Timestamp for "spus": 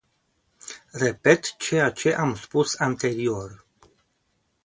2.35-2.75